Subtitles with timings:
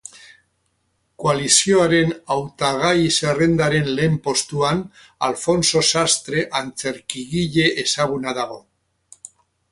[1.23, 4.81] Koalizioaren hautagai-zerrendaren lehen postuan
[5.27, 8.59] Alfonso Sastre antzerkigile ezaguna dago.